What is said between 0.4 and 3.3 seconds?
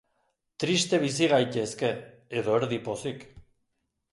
Triste bizi gaitezke, edo erdi-pozik.